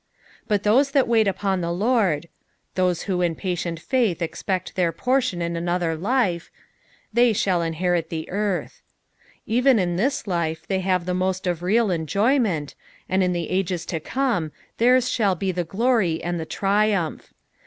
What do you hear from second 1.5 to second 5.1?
the Lord"— t\ioat who in patient faith expect their